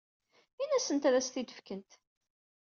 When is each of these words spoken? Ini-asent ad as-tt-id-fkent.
Ini-asent 0.63 1.07
ad 1.07 1.15
as-tt-id-fkent. 1.15 1.91